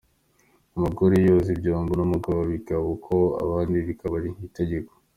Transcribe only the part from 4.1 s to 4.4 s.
ari